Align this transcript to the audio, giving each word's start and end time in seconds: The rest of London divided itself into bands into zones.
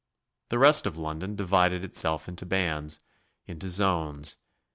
The 0.49 0.57
rest 0.57 0.87
of 0.87 0.97
London 0.97 1.35
divided 1.35 1.85
itself 1.85 2.27
into 2.27 2.43
bands 2.43 3.03
into 3.45 3.69
zones. 3.69 4.37